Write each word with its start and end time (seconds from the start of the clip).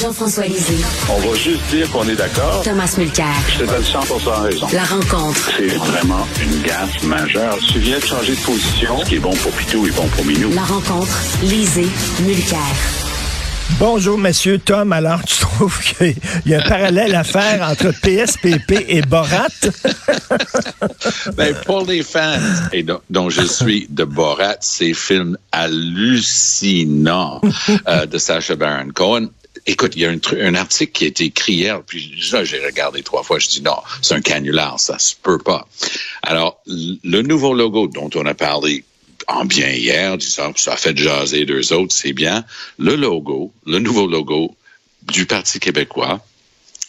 Jean-François 0.00 0.46
Lisée. 0.46 0.76
On 1.10 1.18
va 1.28 1.34
juste 1.34 1.62
dire 1.70 1.90
qu'on 1.90 2.08
est 2.08 2.14
d'accord. 2.14 2.62
Thomas 2.62 2.94
Mulcair. 2.98 3.26
Je 3.48 3.64
te 3.64 3.64
donne 3.64 3.82
100 3.82 3.98
raison. 4.42 4.66
La 4.72 4.84
rencontre. 4.84 5.50
C'est 5.56 5.66
vraiment 5.66 6.24
une 6.40 6.62
gaffe 6.62 7.02
majeure. 7.02 7.58
Tu 7.72 7.80
viens 7.80 7.98
de 7.98 8.04
changer 8.04 8.36
de 8.36 8.40
position. 8.40 9.00
Ce 9.00 9.08
qui 9.08 9.16
est 9.16 9.20
bon 9.20 9.34
pour 9.34 9.50
Pitou 9.52 9.86
est 9.86 9.96
bon 9.96 10.06
pour 10.06 10.24
Minou. 10.24 10.50
La 10.54 10.62
rencontre. 10.62 11.18
Lisée. 11.42 11.88
Mulcair. 12.20 12.58
Bonjour, 13.80 14.18
monsieur 14.18 14.58
Tom. 14.58 14.92
Alors, 14.92 15.22
tu 15.24 15.36
trouves 15.38 15.78
qu'il 15.80 16.14
y 16.46 16.54
a 16.54 16.58
un 16.58 16.68
parallèle 16.68 17.14
à 17.14 17.22
faire 17.22 17.68
entre 17.68 17.92
PSPP 17.92 18.84
et 18.88 19.02
Borat? 19.02 19.46
ben, 21.36 21.54
pour 21.66 21.84
les 21.86 22.02
fans 22.02 22.38
et 22.72 22.84
dont 23.10 23.30
je 23.30 23.42
suis 23.42 23.86
de 23.90 24.04
Borat, 24.04 24.56
ces 24.60 24.94
films 24.94 25.36
hallucinants 25.52 27.40
euh, 27.88 28.06
de 28.06 28.18
Sacha 28.18 28.56
Baron 28.56 28.88
Cohen. 28.94 29.28
Écoute, 29.70 29.96
il 29.96 30.00
y 30.00 30.06
a 30.06 30.10
un, 30.10 30.54
article 30.54 30.92
qui 30.92 31.04
a 31.04 31.08
été 31.08 31.24
écrit 31.24 31.52
hier, 31.52 31.82
puis 31.82 32.18
ça, 32.22 32.42
j'ai 32.42 32.58
regardé 32.58 33.02
trois 33.02 33.22
fois. 33.22 33.38
Je 33.38 33.48
dis 33.48 33.60
non, 33.60 33.76
c'est 34.00 34.14
un 34.14 34.22
canular, 34.22 34.80
ça 34.80 34.98
se 34.98 35.14
peut 35.14 35.36
pas. 35.36 35.68
Alors, 36.22 36.62
le 36.66 37.20
nouveau 37.20 37.52
logo 37.52 37.86
dont 37.86 38.08
on 38.14 38.24
a 38.24 38.32
parlé 38.32 38.82
en 39.26 39.44
bien 39.44 39.68
hier, 39.68 40.16
disant 40.16 40.54
ça 40.56 40.72
a 40.72 40.76
fait 40.78 40.96
jaser 40.96 41.44
deux 41.44 41.74
autres, 41.74 41.94
c'est 41.94 42.14
bien. 42.14 42.46
Le 42.78 42.96
logo, 42.96 43.52
le 43.66 43.78
nouveau 43.78 44.06
logo 44.06 44.56
du 45.02 45.26
Parti 45.26 45.60
québécois, 45.60 46.24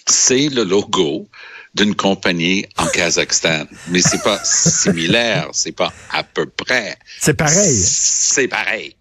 c'est 0.08 0.48
le 0.48 0.64
logo 0.64 1.28
d'une 1.76 1.96
compagnie 1.96 2.66
en 2.78 2.88
Kazakhstan. 2.88 3.66
Mais 3.90 4.02
c'est 4.02 4.24
pas 4.24 4.40
similaire, 4.44 5.50
c'est 5.54 5.72
pas 5.72 5.94
à 6.12 6.24
peu 6.24 6.46
près. 6.46 6.98
C'est 7.20 7.36
pareil. 7.36 7.76
C'est 7.76 8.48
pareil. 8.48 8.96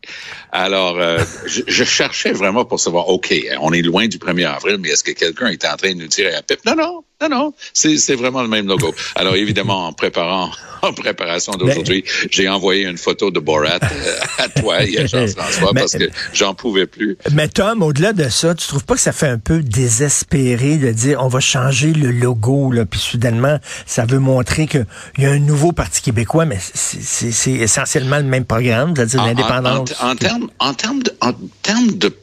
Alors, 0.53 0.99
euh, 0.99 1.19
je, 1.47 1.63
je 1.67 1.85
cherchais 1.85 2.33
vraiment 2.33 2.65
pour 2.65 2.81
savoir, 2.81 3.09
OK, 3.09 3.35
on 3.61 3.73
est 3.73 3.83
loin 3.83 4.07
du 4.07 4.19
1er 4.19 4.47
avril, 4.47 4.77
mais 4.81 4.91
est-ce 4.91 5.05
que 5.05 5.13
quelqu'un 5.13 5.49
est 5.49 5.65
en 5.65 5.77
train 5.77 5.95
de 5.95 6.01
nous 6.01 6.09
tirer 6.09 6.35
à 6.35 6.43
pipe? 6.43 6.65
Non, 6.65 6.77
non, 6.77 7.05
non, 7.21 7.29
non. 7.29 7.55
C'est 7.73 8.15
vraiment 8.15 8.43
le 8.43 8.49
même 8.49 8.67
logo. 8.67 8.95
Alors, 9.17 9.35
évidemment, 9.35 9.87
en 9.89 9.93
préparant, 9.93 10.51
en 10.83 10.93
préparation 10.93 11.53
d'aujourd'hui, 11.53 12.05
j'ai 12.31 12.49
envoyé 12.49 12.85
une 12.87 12.97
photo 12.99 13.31
de 13.33 13.41
Borat 13.41 13.81
euh, 13.83 14.17
à 14.39 14.49
toi 14.49 14.85
et 14.85 14.99
à 14.99 15.07
Jean-François 15.07 15.73
Mais- 15.75 15.81
parce 15.81 15.93
que 15.95 16.09
j'en 16.33 16.55
pouvais 16.55 16.87
plus. 16.87 17.17
Mais 17.33 17.49
Tom, 17.49 17.83
au-delà 17.83 18.13
de 18.13 18.29
ça, 18.29 18.55
tu 18.55 18.67
trouves 18.69 18.85
pas 18.85 18.95
que 18.95 19.01
ça 19.01 19.13
fait 19.13 19.27
un 19.27 19.39
peu 19.39 19.61
désespéré 19.63 20.77
de 20.77 20.93
dire 20.93 21.19
on 21.23 21.29
va 21.29 21.41
changer 21.41 21.93
le 21.93 22.11
logo, 22.13 22.71
là, 22.71 22.85
puis 22.87 23.01
soudainement, 23.01 23.59
ça 23.87 24.05
veut 24.07 24.21
montrer 24.21 24.67
qu'il 24.69 24.87
y 25.19 25.27
a 25.27 25.31
un 25.31 25.39
nouveau 25.41 25.73
Parti 25.73 26.01
québécois, 26.03 26.45
mais 26.45 26.59
c'est- 26.61 27.51
essentiellement 27.51 28.19
le 28.19 28.23
même 28.25 28.45
programme, 28.45 28.95
c'est-à-dire 28.95 29.23
En- 29.23 29.27
l'indépendance. 29.27 29.93
En, 30.01 30.07
en, 30.07 30.11
en 30.13 30.15
termes 30.17 30.49
en 30.61 30.75
termes 30.75 31.03
de, 31.03 31.13
en 31.21 31.33
termes 31.63 31.93
de 31.99 32.15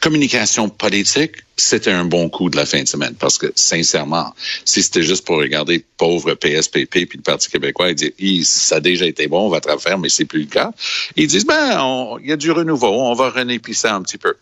communication 0.00 0.68
politique, 0.68 1.36
c'était 1.56 1.92
un 1.92 2.04
bon 2.04 2.28
coup 2.28 2.48
de 2.48 2.56
la 2.56 2.64
fin 2.64 2.82
de 2.82 2.88
semaine 2.88 3.14
parce 3.18 3.38
que 3.38 3.52
sincèrement, 3.54 4.34
si 4.64 4.82
c'était 4.82 5.02
juste 5.02 5.26
pour 5.26 5.36
regarder 5.36 5.84
pauvre 5.96 6.34
PSPP 6.34 7.06
puis 7.06 7.18
le 7.18 7.22
Parti 7.22 7.50
québécois 7.50 7.90
et 7.90 7.94
dire 7.94 8.12
ça 8.44 8.76
a 8.76 8.80
déjà 8.80 9.06
été 9.06 9.28
bon, 9.28 9.46
on 9.46 9.50
va 9.50 9.60
te 9.60 9.70
refaire, 9.70 9.98
mais 9.98 10.08
c'est 10.08 10.24
plus 10.24 10.40
le 10.40 10.46
cas. 10.46 10.72
Ils 11.16 11.26
disent 11.26 11.46
ben 11.46 12.18
il 12.22 12.28
y 12.28 12.32
a 12.32 12.36
du 12.36 12.50
renouveau, 12.50 12.88
on 12.88 13.14
va 13.14 13.30
renépisser 13.30 13.88
un 13.88 14.02
petit 14.02 14.18
peu. 14.18 14.34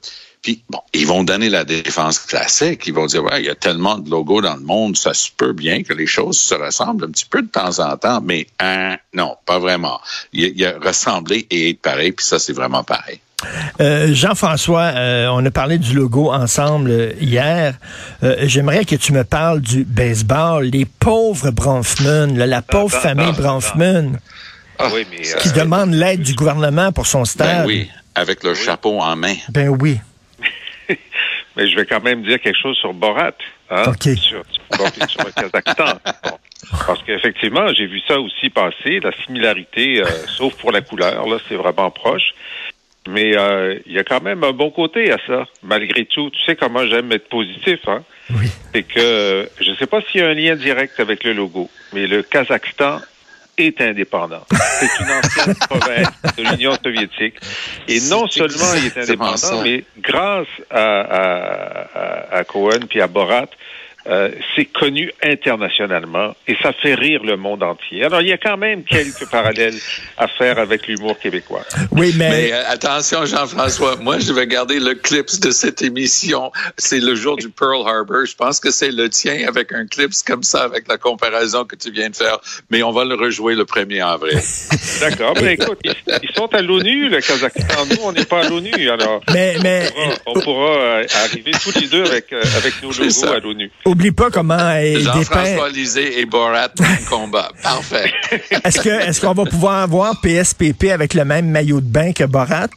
Puis, 0.43 0.63
bon, 0.71 0.81
ils 0.95 1.07
vont 1.07 1.25
donner 1.25 1.51
la 1.51 1.65
défense 1.65 2.21
classique. 2.21 2.87
Ils 2.87 2.95
vont 2.95 3.07
dire, 3.07 3.25
ouais, 3.25 3.41
il 3.41 3.47
y 3.47 3.51
a 3.51 3.57
tellement 3.57 3.99
de 3.99 4.09
logos 4.09 4.41
dans 4.41 4.55
le 4.55 4.63
monde, 4.63 4.97
ça 4.97 5.13
se 5.13 5.31
peut 5.37 5.53
bien 5.53 5.83
que 5.83 5.93
les 5.93 6.07
choses 6.07 6.39
se 6.39 6.55
ressemblent 6.55 7.07
un 7.07 7.11
petit 7.11 7.27
peu 7.27 7.43
de 7.43 7.49
temps 7.49 7.81
en 7.81 7.97
temps, 7.97 8.21
mais 8.23 8.47
hein, 8.61 8.97
non, 9.13 9.37
pas 9.47 9.59
vraiment. 9.59 10.01
Il 10.33 10.41
y 10.41 10.45
a, 10.45 10.49
il 10.49 10.59
y 10.59 10.65
a 10.65 10.79
ressembler 10.79 11.47
et 11.51 11.71
être 11.71 11.81
pareil, 11.81 12.13
puis 12.13 12.25
ça, 12.25 12.39
c'est 12.39 12.53
vraiment 12.53 12.85
pareil. 12.85 13.21
Euh, 13.81 14.13
Jean-François, 14.13 14.93
euh, 14.97 15.29
on 15.31 15.45
a 15.47 15.51
parlé 15.51 15.79
du 15.79 15.95
logo 15.95 16.33
ensemble 16.33 16.91
euh, 16.91 17.13
hier. 17.21 17.75
Euh, 18.25 18.37
J'aimerais 18.43 18.85
que 18.85 18.97
tu 18.97 19.13
me 19.13 19.23
parles 19.23 19.61
du 19.61 19.85
baseball. 19.85 20.65
Les 20.65 20.85
pauvres 20.85 21.51
Bronfman, 21.51 22.37
la 22.37 22.63
pauvre 22.63 22.97
ah, 22.99 23.01
famille 23.01 23.33
ah, 23.37 23.41
Bronfman, 23.41 24.19
Ah 24.79 24.89
oui, 24.93 25.07
mais 25.11 25.19
qui 25.19 25.49
euh, 25.51 25.53
demande 25.53 25.93
l'aide 25.93 26.23
du 26.23 26.35
gouvernement 26.35 26.91
pour 26.91 27.07
son 27.07 27.21
Ben 27.21 27.25
stade. 27.27 27.67
oui, 27.67 27.89
avec 28.17 28.43
le 28.43 28.55
chapeau 28.55 29.01
en 29.01 29.15
main. 29.15 29.35
Ben 29.51 29.69
oui. 29.69 30.01
mais 31.57 31.69
je 31.69 31.77
vais 31.77 31.87
quand 31.87 32.03
même 32.03 32.25
dire 32.25 32.41
quelque 32.41 32.59
chose 32.61 32.77
sur 32.77 32.93
Borat, 32.93 33.33
hein, 33.71 33.85
OK. 33.87 34.17
sur, 34.17 34.43
bon, 34.77 34.91
puis 34.91 35.09
sur 35.09 35.25
le 35.25 35.31
Kazakhstan. 35.31 36.01
Bon. 36.25 36.39
Parce 36.87 37.03
qu'effectivement, 37.05 37.73
j'ai 37.73 37.87
vu 37.87 38.01
ça 38.07 38.19
aussi 38.19 38.51
passer, 38.51 39.01
la 39.01 39.13
similarité, 39.25 40.03
euh, 40.03 40.07
sauf 40.27 40.55
pour 40.57 40.73
la 40.73 40.81
couleur, 40.81 41.27
là, 41.27 41.39
c'est 41.49 41.55
vraiment 41.55 41.91
proche. 41.91 42.35
Mais 43.09 43.37
euh, 43.37 43.79
il 43.87 43.93
y 43.93 43.99
a 43.99 44.05
quand 44.05 44.23
même 44.23 44.45
un 44.45 44.53
bon 44.53 44.71
côté 44.71 45.11
à 45.11 45.17
ça, 45.27 45.47
malgré 45.63 46.05
tout. 46.05 46.29
Tu 46.31 46.43
sais 46.45 46.57
comment 46.57 46.87
j'aime 46.87 47.11
être 47.13 47.29
positif, 47.29 47.81
hein? 47.87 48.05
Oui. 48.31 48.47
C'est 48.75 48.83
que 48.83 49.49
je 49.61 49.71
ne 49.71 49.77
sais 49.77 49.87
pas 49.87 50.03
s'il 50.03 50.21
y 50.21 50.25
a 50.25 50.29
un 50.29 50.35
lien 50.35 50.57
direct 50.57 51.01
avec 51.01 51.25
le 51.25 51.33
logo, 51.33 51.71
mais 51.95 52.07
le 52.07 52.23
Kazakhstan 52.23 53.01
est 53.57 53.81
indépendant. 53.81 54.45
C'est 54.51 55.03
une 55.03 55.11
ancienne 55.11 55.55
province 55.69 56.09
de 56.37 56.43
l'Union 56.43 56.77
soviétique. 56.83 57.37
Et 57.89 57.99
non 58.11 58.29
seulement 58.29 58.75
il 58.77 58.87
est 58.87 58.99
indépendant, 58.99 59.63
mais 59.63 59.85
grâce 59.99 60.47
à, 60.71 61.01
à, 61.01 62.35
à, 62.35 62.37
à 62.37 62.45
Cohen 62.45 62.81
puis 62.89 63.01
à 63.01 63.07
Borat, 63.07 63.49
euh, 64.09 64.31
c'est 64.57 64.65
connu 64.65 65.13
internationalement 65.23 66.35
et 66.47 66.57
ça 66.63 66.73
fait 66.73 66.95
rire 66.95 67.23
le 67.25 67.37
monde 67.37 67.63
entier. 67.63 68.05
Alors, 68.05 68.23
il 68.23 68.29
y 68.29 68.33
a 68.33 68.39
quand 68.39 68.57
même 68.57 68.85
quelques 68.85 69.29
parallèles 69.31 69.75
à 70.17 70.29
faire 70.29 70.59
avec 70.59 70.87
l'humour 70.87 71.19
québécois. 71.19 71.65
Oui, 71.91 72.15
mais, 72.17 72.31
Mais 72.31 72.53
euh, 72.53 72.63
attention, 72.69 73.27
Jean-François, 73.27 73.97
moi, 73.97 74.19
je 74.19 74.33
vais 74.33 74.47
garder 74.47 74.81
le 74.81 74.95
clip 74.95 75.27
de 75.41 75.51
cette 75.51 75.83
émission. 75.83 76.51
C'est 76.79 77.01
le 77.01 77.15
jour 77.15 77.37
du 77.37 77.51
Pearl 77.51 77.87
Harbor. 77.87 78.25
Je 78.25 78.35
pense 78.35 78.61
que 78.61 78.71
c'est 78.71 78.91
le 78.91 79.11
tien 79.11 79.47
avec 79.47 79.73
un 79.73 79.87
clip 79.87 80.13
comme 80.27 80.43
ça, 80.43 80.63
avec 80.63 80.89
la 80.89 80.97
comparaison 80.97 81.65
que 81.65 81.77
tu 81.77 81.91
viens 81.91 82.09
de 82.09 82.17
faire. 82.17 82.39
Mais 82.71 82.83
on 82.83 82.93
va 82.93 83.05
le 83.05 83.15
rejouer 83.15 83.55
le 83.55 83.65
1er 83.65 84.03
avril. 84.05 84.39
D'accord. 85.01 85.35
Mais 85.43 85.55
écoute, 85.55 85.79
ils, 85.85 85.95
ils 86.23 86.35
sont 86.35 86.53
à 86.55 86.63
l'ONU, 86.63 87.09
le 87.09 87.21
Kazakhstan. 87.21 87.87
Nous, 87.91 88.03
on 88.03 88.13
n'est 88.13 88.25
pas 88.25 88.45
à 88.45 88.49
l'ONU. 88.49 88.89
Alors, 88.89 89.21
mais, 89.33 89.57
mais 89.63 89.89
on 90.27 90.33
pourra, 90.33 90.33
on 90.39 90.41
pourra, 90.41 90.77
euh, 90.77 91.07
arriver 91.25 91.53
tous 91.63 91.79
les 91.79 91.89
deux 91.89 92.05
avec, 92.05 92.33
euh, 92.33 92.43
avec 92.57 92.83
nos 92.83 92.91
logos 92.93 93.27
à 93.27 93.39
l'ONU. 93.39 93.71
Oublie 93.99 94.13
pas 94.13 94.31
comment 94.31 94.71
est 94.71 94.95
dépeint. 94.99 95.13
Jean-François 95.15 95.69
Lisée 95.71 96.21
et 96.21 96.25
Borat 96.25 96.69
en 96.81 97.11
combat. 97.11 97.51
Parfait. 97.63 98.13
Est-ce 98.65 98.81
que 98.81 98.89
est-ce 98.89 99.21
qu'on 99.21 99.33
va 99.33 99.45
pouvoir 99.45 99.79
avoir 99.83 100.21
PSPP 100.21 100.85
avec 100.93 101.15
le 101.15 101.25
même 101.25 101.51
maillot 101.51 101.81
de 101.81 101.87
bain 101.87 102.13
que 102.13 102.23
Borat? 102.25 102.69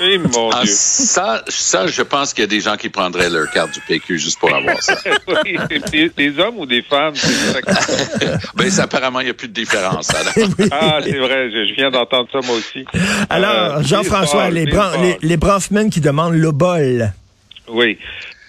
Eh, 0.00 0.18
mon 0.18 0.50
Ah, 0.50 0.62
Dieu. 0.62 0.72
ça, 0.74 1.42
ça, 1.48 1.86
je 1.88 2.02
pense 2.02 2.32
qu'il 2.32 2.42
y 2.42 2.44
a 2.44 2.48
des 2.48 2.60
gens 2.60 2.76
qui 2.76 2.88
prendraient 2.88 3.28
leur 3.30 3.50
carte 3.50 3.72
du 3.74 3.80
PQ 3.80 4.18
juste 4.18 4.38
pour 4.38 4.54
avoir 4.54 4.80
ça. 4.82 4.94
Oui, 5.28 5.56
des, 5.92 6.08
des 6.16 6.38
hommes 6.38 6.58
ou 6.58 6.66
des 6.66 6.82
femmes? 6.82 7.14
c'est 7.16 7.52
ça 7.52 7.62
que- 7.62 8.46
ben, 8.56 8.70
ça, 8.70 8.84
apparemment, 8.84 9.20
il 9.20 9.24
n'y 9.24 9.30
a 9.30 9.34
plus 9.34 9.48
de 9.48 9.52
différence. 9.54 10.08
alors. 10.14 10.32
Ah, 10.72 10.98
c'est 11.02 11.18
vrai, 11.18 11.50
je, 11.50 11.66
je 11.68 11.74
viens 11.74 11.90
d'entendre 11.90 12.28
ça 12.32 12.38
moi 12.46 12.56
aussi. 12.56 12.84
Alors, 13.28 13.78
Euh, 13.78 13.82
Jean-François, 13.82 14.50
les, 14.50 14.64
les, 14.66 15.18
les 15.20 15.36
Bronfman 15.36 15.88
qui 15.90 16.00
demandent 16.00 16.34
le 16.34 16.52
bol. 16.52 17.12
Oui. 17.68 17.98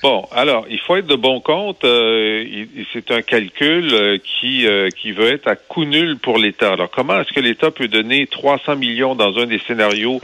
Bon, 0.02 0.28
alors, 0.32 0.66
il 0.68 0.80
faut 0.80 0.96
être 0.96 1.06
de 1.06 1.16
bon 1.16 1.42
compte. 1.42 1.84
euh, 1.84 2.44
c'est 2.92 3.12
un 3.12 3.22
calcul 3.22 3.94
euh, 3.94 4.18
qui 4.18 4.66
euh, 4.66 4.90
qui 4.90 5.12
veut 5.12 5.32
être 5.32 5.48
à 5.48 5.56
coût 5.56 5.86
nul 5.86 6.18
pour 6.18 6.40
l'État. 6.40 6.74
Alors, 6.74 6.90
comment 6.90 7.20
est-ce 7.22 7.32
que 7.32 7.40
l'État 7.40 7.70
peut 7.70 7.88
donner 7.88 8.26
300 8.26 8.78
millions 8.78 9.14
dans 9.14 9.38
un 9.38 9.46
des 9.46 9.60
scénarios 9.60 10.20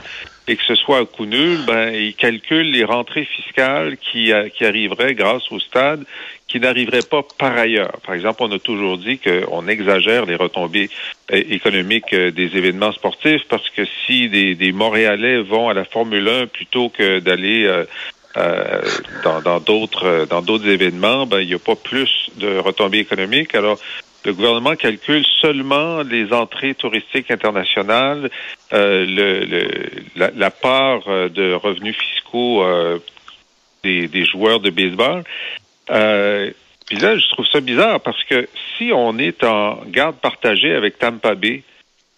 et 0.48 0.56
que 0.56 0.64
ce 0.64 0.74
soit 0.74 0.98
à 0.98 1.04
coût 1.04 1.26
nul? 1.26 1.58
Ben, 1.64 1.94
il 1.94 2.14
calcule 2.14 2.72
les 2.72 2.82
rentrées 2.82 3.24
fiscales 3.24 3.98
qui 3.98 4.32
euh, 4.32 4.48
qui 4.48 4.64
arriveraient 4.64 5.14
grâce 5.14 5.52
au 5.52 5.60
stade, 5.60 6.02
qui 6.48 6.58
n'arriveraient 6.58 7.06
pas 7.08 7.22
par 7.38 7.56
ailleurs. 7.56 8.00
Par 8.04 8.16
exemple, 8.16 8.42
on 8.42 8.50
a 8.50 8.58
toujours 8.58 8.98
dit 8.98 9.20
qu'on 9.20 9.68
exagère 9.68 10.26
les 10.26 10.34
retombées 10.34 10.90
euh, 11.32 11.40
économiques 11.50 12.12
des 12.12 12.56
événements 12.56 12.90
sportifs 12.90 13.42
parce 13.48 13.70
que 13.70 13.82
si 14.04 14.28
des, 14.28 14.56
des 14.56 14.72
Montréalais 14.72 15.40
vont 15.40 15.68
à 15.68 15.74
la 15.74 15.84
Formule 15.84 16.26
1 16.26 16.46
plutôt 16.48 16.88
que 16.88 17.20
d'aller 17.20 17.84
euh, 18.36 18.82
dans 19.24 19.60
d'autres 19.60 20.04
euh, 20.06 20.26
dans 20.26 20.42
d'autres 20.42 20.68
événements, 20.68 21.26
ben 21.26 21.40
il 21.40 21.48
n'y 21.48 21.54
a 21.54 21.58
pas 21.58 21.76
plus 21.76 22.30
de 22.36 22.58
retombées 22.58 22.98
économiques. 22.98 23.54
Alors 23.54 23.78
le 24.24 24.32
gouvernement 24.34 24.74
calcule 24.76 25.24
seulement 25.40 26.02
les 26.02 26.32
entrées 26.32 26.74
touristiques 26.74 27.30
internationales, 27.30 28.30
euh, 28.72 29.06
le, 29.06 29.44
le- 29.46 29.88
la, 30.16 30.30
la 30.36 30.50
part 30.50 31.02
euh, 31.08 31.28
de 31.28 31.54
revenus 31.54 31.96
fiscaux 31.96 32.62
euh, 32.62 32.98
des, 33.82 34.08
des 34.08 34.24
joueurs 34.26 34.60
de 34.60 34.70
baseball. 34.70 35.22
Euh, 35.90 36.50
puis 36.86 36.96
là, 36.98 37.16
je 37.16 37.28
trouve 37.28 37.46
ça 37.46 37.60
bizarre 37.60 38.00
parce 38.00 38.22
que 38.24 38.48
si 38.76 38.90
on 38.92 39.18
est 39.18 39.44
en 39.44 39.80
garde 39.86 40.16
partagée 40.16 40.74
avec 40.74 40.98
Tampa 40.98 41.34
Bay, 41.34 41.62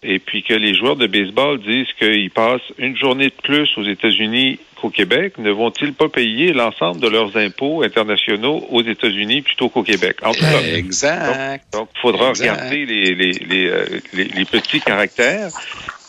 et 0.03 0.17
puis 0.17 0.41
que 0.41 0.55
les 0.55 0.73
joueurs 0.73 0.95
de 0.95 1.05
baseball 1.05 1.59
disent 1.61 1.93
qu'ils 1.99 2.31
passent 2.31 2.73
une 2.79 2.97
journée 2.97 3.27
de 3.27 3.41
plus 3.43 3.69
aux 3.77 3.83
États-Unis 3.83 4.59
qu'au 4.81 4.89
Québec, 4.89 5.37
ne 5.37 5.51
vont-ils 5.51 5.93
pas 5.93 6.09
payer 6.09 6.51
l'ensemble 6.53 6.99
de 6.99 7.07
leurs 7.07 7.37
impôts 7.37 7.83
internationaux 7.83 8.65
aux 8.71 8.81
États-Unis 8.83 9.41
plutôt 9.43 9.69
qu'au 9.69 9.83
Québec? 9.83 10.17
En 10.23 10.31
tout 10.33 10.39
cas, 10.41 10.61
Exact. 10.75 11.63
donc, 11.71 11.89
il 11.95 11.99
faudra 12.01 12.29
Exact. 12.29 12.49
regarder 12.49 12.85
les, 12.85 13.13
les, 13.15 13.31
les, 13.33 13.67
euh, 13.67 13.85
les- 14.13 14.25
les 14.25 14.45
petits 14.45 14.81
caractères. 14.81 15.49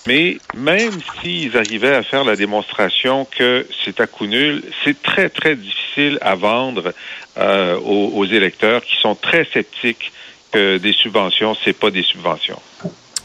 Mais 0.08 0.38
même 0.56 0.90
s'ils 1.20 1.56
arrivaient 1.56 1.94
à 1.94 2.02
faire 2.02 2.24
la 2.24 2.34
démonstration 2.34 3.24
que 3.24 3.66
c'est 3.84 4.00
à 4.00 4.08
coût 4.08 4.26
nul, 4.26 4.62
c'est 4.82 5.00
très, 5.00 5.28
très 5.28 5.54
difficile 5.54 6.18
à 6.22 6.34
vendre 6.34 6.92
euh, 7.38 7.76
aux, 7.78 8.10
aux, 8.16 8.24
électeurs 8.24 8.82
qui 8.82 8.96
sont 9.00 9.14
très 9.14 9.44
sceptiques 9.52 10.10
que 10.50 10.78
des 10.78 10.92
subventions, 10.92 11.56
c'est 11.64 11.72
pas 11.78 11.90
des 11.92 12.02
subventions. 12.02 12.60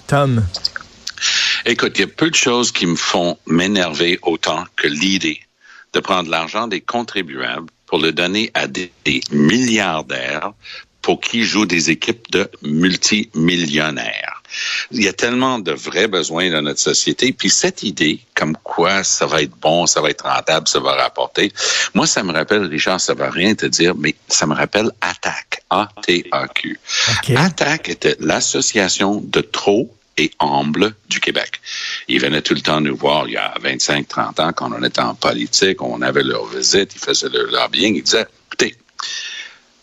Tom? 0.08 0.46
Écoute, 1.70 1.98
il 1.98 2.02
y 2.02 2.04
a 2.06 2.08
peu 2.08 2.30
de 2.30 2.36
choses 2.36 2.72
qui 2.72 2.86
me 2.86 2.96
font 2.96 3.38
m'énerver 3.46 4.20
autant 4.22 4.64
que 4.78 4.88
l'idée 4.88 5.42
de 5.92 6.00
prendre 6.00 6.30
l'argent 6.30 6.66
des 6.66 6.80
contribuables 6.80 7.68
pour 7.88 8.00
le 8.00 8.14
donner 8.14 8.52
à 8.54 8.68
des, 8.68 8.90
des 9.04 9.20
milliardaires 9.32 10.54
pour 11.02 11.20
qui 11.20 11.44
jouent 11.44 11.66
des 11.66 11.90
équipes 11.90 12.32
de 12.32 12.50
multimillionnaires. 12.62 14.42
Il 14.92 15.04
y 15.04 15.10
a 15.10 15.14
tellement 15.14 15.60
de 15.60 15.74
vrais 15.74 16.08
besoins 16.08 16.50
dans 16.50 16.62
notre 16.62 16.80
société. 16.80 17.34
Puis 17.34 17.50
cette 17.50 17.84
idée, 17.84 18.22
comme 18.34 18.56
quoi 18.64 19.04
ça 19.04 19.26
va 19.26 19.42
être 19.42 19.58
bon, 19.58 19.88
ça 19.88 20.00
va 20.00 20.10
être 20.10 20.26
rentable, 20.26 20.70
ça 20.70 20.80
va 20.80 20.96
rapporter, 20.96 21.52
moi, 21.94 22.08
ça 22.08 22.24
me 22.24 22.32
rappelle, 22.32 22.64
Richard, 22.64 23.02
ça 23.02 23.14
va 23.14 23.30
rien 23.30 23.56
te 23.56 23.66
dire, 23.66 23.94
mais 23.96 24.16
ça 24.30 24.46
me 24.48 24.56
rappelle 24.56 24.90
ATTAC, 25.02 25.64
A-T-A-Q. 25.70 26.80
Okay. 27.18 27.36
ATTAC 27.36 27.90
était 27.90 28.16
l'association 28.22 29.22
de 29.22 29.42
trop 29.42 29.94
et 30.18 30.32
humble 30.40 30.94
du 31.10 31.20
Québec. 31.20 31.62
Ils 32.08 32.20
venaient 32.20 32.42
tout 32.42 32.54
le 32.54 32.62
temps 32.62 32.82
nous 32.82 32.96
voir 32.96 33.28
il 33.28 33.34
y 33.34 33.38
a 33.38 33.54
25-30 33.62 34.42
ans 34.42 34.54
quand 34.54 34.72
on 34.72 34.84
était 34.84 35.02
en 35.02 35.16
politique, 35.16 35.82
on 35.82 36.02
avait 36.02 36.24
leur 36.24 36.46
visite, 36.48 36.94
ils 36.96 37.00
faisaient 37.00 37.30
leur 37.30 37.52
lobbying, 37.52 37.96
ils 37.96 38.04
disaient, 38.04 38.28
écoutez, 38.48 38.76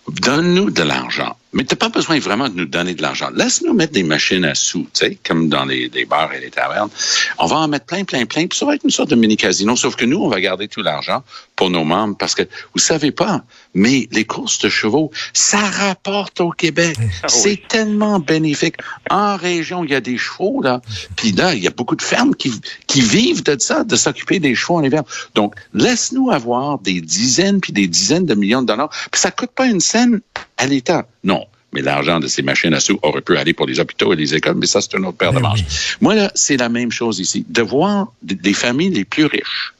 donne-nous 0.09 0.71
de 0.71 0.83
l'argent. 0.83 1.37
Mais 1.55 1.65
tu 1.65 1.73
n'as 1.75 1.79
pas 1.79 1.89
besoin 1.89 2.19
vraiment 2.19 2.49
de 2.49 2.55
nous 2.55 2.67
donner 2.67 2.95
de 2.95 3.01
l'argent. 3.01 3.31
Laisse-nous 3.33 3.75
mettre 3.75 3.93
des 3.93 4.03
machines 4.03 4.45
à 4.45 4.57
sous, 4.57 4.89
tu 4.93 5.07
sais, 5.07 5.19
comme 5.25 5.49
dans 5.49 5.65
les, 5.65 5.89
les, 5.89 6.05
bars 6.05 6.33
et 6.33 6.41
les 6.41 6.51
tavernes. 6.51 6.91
On 7.39 7.47
va 7.47 7.57
en 7.57 7.69
mettre 7.69 7.87
plein, 7.87 8.03
plein, 8.05 8.27
plein, 8.27 8.49
puis 8.49 8.59
ça 8.59 8.67
va 8.67 8.75
être 8.75 8.83
une 8.85 8.91
sorte 8.91 9.11
de 9.11 9.15
mini-casino, 9.15 9.77
sauf 9.77 9.95
que 9.95 10.05
nous, 10.05 10.19
on 10.19 10.29
va 10.29 10.41
garder 10.41 10.67
tout 10.67 10.83
l'argent 10.83 11.23
pour 11.55 11.71
nos 11.71 11.85
membres, 11.85 12.17
parce 12.17 12.35
que 12.35 12.43
vous 12.75 12.81
savez 12.81 13.13
pas, 13.13 13.45
mais 13.73 14.09
les 14.11 14.25
courses 14.25 14.59
de 14.59 14.69
chevaux, 14.69 15.13
ça 15.33 15.59
rapporte 15.59 16.41
au 16.41 16.51
Québec. 16.51 16.97
Ah, 17.23 17.29
C'est 17.29 17.51
oui. 17.51 17.63
tellement 17.69 18.19
bénéfique. 18.19 18.77
En 19.09 19.37
région, 19.37 19.85
il 19.85 19.91
y 19.91 19.95
a 19.95 20.01
des 20.01 20.19
chevaux, 20.19 20.61
là, 20.61 20.83
puis 21.15 21.31
là, 21.31 21.55
il 21.55 21.63
y 21.63 21.69
a 21.69 21.71
beaucoup 21.71 21.95
de 21.95 22.03
fermes 22.03 22.35
qui, 22.35 22.53
qui 22.89 23.01
vivent 23.01 23.45
de 23.45 23.57
ça, 23.61 23.85
de 23.85 23.95
s'occuper 23.95 24.41
des 24.41 24.57
chevaux 24.57 24.77
en 24.77 24.83
hiver. 24.83 25.05
Donc, 25.37 25.55
laisse-nous 25.73 26.33
avoir 26.33 26.81
des 26.81 27.01
dizaines 27.01 27.61
puis 27.61 27.73
des 27.73 27.87
dizaines 27.87 28.27
de 28.27 28.35
millions 28.35 28.63
de 28.63 28.67
dollars, 28.67 28.91
puis 29.13 29.21
ça 29.21 29.31
coûte 29.31 29.53
pas 29.55 29.67
une 29.67 29.81
scène 29.81 30.21
à 30.57 30.67
l'État. 30.67 31.07
Non. 31.23 31.44
Mais 31.75 31.83
l'argent 31.83 32.21
de 32.21 32.29
ces 32.29 32.43
machines 32.43 32.73
à 32.73 32.81
sous 32.81 32.99
aurait 33.03 33.21
pu 33.21 33.37
aller 33.37 33.53
pour 33.53 33.67
les 33.67 33.81
hôpitaux 33.81 34.13
et 34.13 34.17
les 34.17 34.35
écoles, 34.35 34.57
mais 34.57 34.67
ça, 34.67 34.81
c'est 34.81 34.95
une 34.97 35.05
autre 35.07 35.19
paire 35.19 35.33
de 35.33 35.41
manches. 35.41 35.61
Oui. 35.61 35.97
Moi, 36.01 36.15
là, 36.15 36.31
c'est 36.35 36.57
la 36.57 36.69
même 36.69 36.93
chose 36.93 37.19
ici. 37.19 37.45
De 37.49 37.63
voir 37.63 38.13
des 38.23 38.55
familles 38.55 38.91
les 38.91 39.05
plus 39.05 39.27
riches 39.27 39.75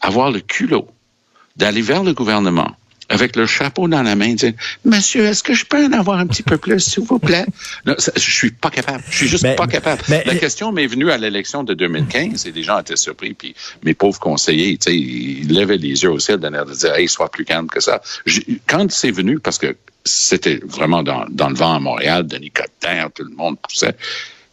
avoir 0.00 0.30
le 0.30 0.40
culot 0.40 0.88
d'aller 1.56 1.82
vers 1.82 2.04
le 2.04 2.12
gouvernement 2.12 2.76
avec 3.08 3.36
le 3.36 3.46
chapeau 3.46 3.88
dans 3.88 4.02
la 4.02 4.16
main, 4.16 4.34
dire 4.34 4.52
Monsieur, 4.84 5.24
est-ce 5.24 5.42
que 5.42 5.54
je 5.54 5.64
peux 5.64 5.84
en 5.84 5.92
avoir 5.92 6.18
un 6.18 6.26
petit 6.26 6.42
peu 6.42 6.58
plus, 6.58 6.80
s'il 6.80 7.04
vous 7.04 7.18
plaît? 7.18 7.46
Non, 7.84 7.94
ça, 7.98 8.12
je 8.16 8.30
suis 8.30 8.50
pas 8.50 8.70
capable. 8.70 9.04
Je 9.10 9.16
suis 9.16 9.28
juste 9.28 9.44
mais, 9.44 9.54
pas 9.54 9.66
capable. 9.66 10.02
Mais, 10.08 10.24
la 10.26 10.34
question 10.34 10.72
m'est 10.72 10.86
venue 10.86 11.10
à 11.10 11.16
l'élection 11.16 11.62
de 11.62 11.74
2015 11.74 12.46
et 12.46 12.52
les 12.52 12.62
gens 12.62 12.80
étaient 12.80 12.96
surpris. 12.96 13.34
Puis 13.34 13.54
mes 13.84 13.94
pauvres 13.94 14.18
conseillers, 14.18 14.76
tu 14.76 14.90
sais, 14.90 14.96
ils 14.96 15.54
levaient 15.54 15.76
les 15.76 16.02
yeux 16.02 16.10
au 16.10 16.18
ciel 16.18 16.38
d'un 16.38 16.52
air 16.54 16.66
de 16.66 16.74
dire 16.74 16.94
Hey, 16.94 17.08
sois 17.08 17.30
plus 17.30 17.44
calme 17.44 17.68
que 17.68 17.80
ça. 17.80 18.00
Je, 18.26 18.40
quand 18.66 18.90
c'est 18.90 19.12
venu, 19.12 19.38
parce 19.38 19.58
que 19.58 19.76
c'était 20.04 20.60
vraiment 20.64 21.02
dans, 21.02 21.26
dans, 21.28 21.48
le 21.48 21.56
vent 21.56 21.74
à 21.74 21.80
Montréal, 21.80 22.26
Denis 22.26 22.50
Coderre, 22.50 23.10
tout 23.14 23.24
le 23.24 23.34
monde 23.34 23.56
poussait. 23.60 23.96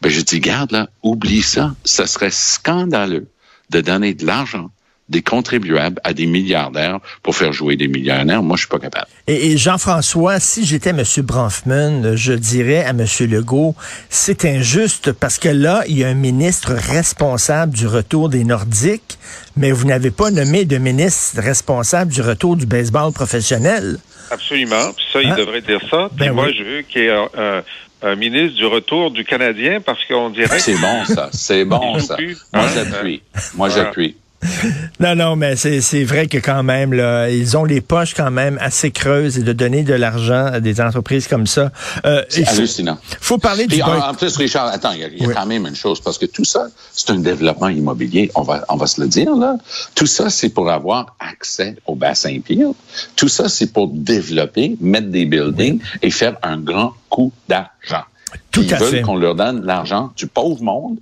Ben, 0.00 0.10
je 0.10 0.20
dis, 0.20 0.40
garde 0.40 0.72
là, 0.72 0.88
oublie 1.02 1.42
ça. 1.42 1.74
Ça 1.84 2.06
serait 2.06 2.30
scandaleux 2.30 3.26
de 3.70 3.80
donner 3.80 4.14
de 4.14 4.26
l'argent 4.26 4.70
des 5.08 5.22
contribuables 5.22 6.00
à 6.02 6.14
des 6.14 6.26
milliardaires 6.26 6.98
pour 7.22 7.36
faire 7.36 7.52
jouer 7.52 7.76
des 7.76 7.88
millionnaires. 7.88 8.42
Moi, 8.42 8.56
je 8.56 8.62
suis 8.62 8.68
pas 8.68 8.78
capable. 8.78 9.06
Et, 9.26 9.52
et 9.52 9.56
Jean-François, 9.56 10.40
si 10.40 10.64
j'étais 10.64 10.90
M. 10.90 11.02
Bronfman, 11.18 12.16
je 12.16 12.32
dirais 12.32 12.84
à 12.84 12.90
M. 12.90 13.04
Legault, 13.20 13.74
c'est 14.08 14.44
injuste 14.44 15.12
parce 15.12 15.38
que 15.38 15.48
là, 15.48 15.82
il 15.88 15.98
y 15.98 16.04
a 16.04 16.08
un 16.08 16.14
ministre 16.14 16.72
responsable 16.72 17.74
du 17.74 17.86
retour 17.86 18.30
des 18.30 18.44
Nordiques, 18.44 19.18
mais 19.56 19.72
vous 19.72 19.86
n'avez 19.86 20.10
pas 20.10 20.30
nommé 20.30 20.64
de 20.64 20.78
ministre 20.78 21.40
responsable 21.40 22.10
du 22.10 22.22
retour 22.22 22.56
du 22.56 22.66
baseball 22.66 23.12
professionnel. 23.12 23.98
Absolument. 24.30 24.92
Puis 24.96 25.04
ça, 25.12 25.22
il 25.22 25.30
hein? 25.30 25.36
devrait 25.36 25.60
dire 25.60 25.80
ça. 25.90 26.08
Puis 26.16 26.26
ben 26.26 26.32
moi, 26.32 26.46
oui. 26.46 26.56
je 26.58 26.64
veux 26.64 26.82
qu'il 26.82 27.02
y 27.02 27.06
ait 27.06 27.10
un, 27.10 27.28
un, 27.36 27.62
un, 28.02 28.14
ministre 28.16 28.56
du 28.56 28.66
retour 28.66 29.10
du 29.10 29.24
Canadien 29.24 29.80
parce 29.80 30.02
qu'on 30.06 30.30
dirait... 30.30 30.58
C'est 30.58 30.80
bon, 30.80 31.04
ça. 31.04 31.28
C'est 31.32 31.64
bon, 31.64 31.98
ça. 31.98 32.16
Plus. 32.16 32.38
Moi, 32.52 32.66
j'appuie. 32.74 33.22
Moi, 33.54 33.68
j'appuie. 33.68 34.16
non, 35.00 35.14
non, 35.14 35.36
mais 35.36 35.56
c'est 35.56 36.04
vrai 36.04 36.26
que 36.26 36.38
quand 36.38 36.62
même, 36.62 36.92
là, 36.92 37.28
ils 37.28 37.56
ont 37.56 37.64
les 37.64 37.80
poches 37.80 38.14
quand 38.14 38.30
même 38.30 38.58
assez 38.60 38.90
creuses 38.90 39.38
et 39.38 39.42
de 39.42 39.52
donner 39.52 39.82
de 39.82 39.94
l'argent 39.94 40.46
à 40.46 40.60
des 40.60 40.80
entreprises 40.80 41.28
comme 41.28 41.46
ça. 41.46 41.70
Euh, 42.04 42.22
c'est 42.28 42.46
hallucinant. 42.48 42.98
faut 43.20 43.38
parler 43.38 43.66
du... 43.66 43.80
En, 43.82 44.10
en, 44.10 44.14
plus, 44.14 44.36
Richard, 44.36 44.66
attends, 44.66 44.92
il 44.92 45.00
y 45.00 45.04
a, 45.04 45.08
il 45.08 45.22
y 45.22 45.24
a 45.24 45.28
oui. 45.28 45.34
quand 45.34 45.46
même 45.46 45.66
une 45.66 45.76
chose, 45.76 46.00
parce 46.00 46.18
que 46.18 46.26
tout 46.26 46.44
ça, 46.44 46.68
c'est 46.92 47.10
un 47.10 47.18
développement 47.18 47.68
immobilier, 47.68 48.30
on 48.34 48.42
va, 48.42 48.64
on 48.68 48.76
va 48.76 48.86
se 48.86 49.00
le 49.00 49.08
dire, 49.08 49.34
là. 49.34 49.56
Tout 49.94 50.06
ça, 50.06 50.30
c'est 50.30 50.50
pour 50.50 50.70
avoir 50.70 51.16
accès 51.18 51.76
au 51.86 51.94
bassin 51.94 52.38
pire. 52.44 52.70
Tout 53.16 53.28
ça, 53.28 53.48
c'est 53.48 53.72
pour 53.72 53.88
développer, 53.88 54.76
mettre 54.80 55.08
des 55.08 55.24
buildings 55.24 55.80
oui. 55.80 55.98
et 56.02 56.10
faire 56.10 56.36
un 56.42 56.58
grand 56.58 56.92
coup 57.08 57.32
d'argent. 57.48 58.04
Tout 58.50 58.62
Ils 58.62 58.74
à 58.74 58.78
veulent 58.78 59.02
qu'on 59.02 59.16
leur 59.16 59.34
donne 59.34 59.64
l'argent 59.64 60.12
du 60.16 60.26
pauvre 60.26 60.62
monde 60.62 60.98